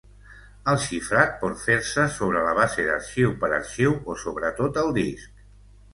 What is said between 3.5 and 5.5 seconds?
arxiu o sobre tot el disc.